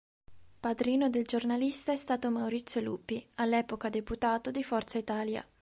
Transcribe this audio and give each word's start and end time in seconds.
Padrino 0.59 1.11
del 1.11 1.27
giornalista 1.27 1.91
è 1.91 1.95
stato 1.95 2.31
Maurizio 2.31 2.81
Lupi, 2.81 3.23
all'epoca 3.35 3.89
deputato 3.89 4.49
di 4.49 4.63
"Forza 4.63 4.97
Italia". 4.97 5.45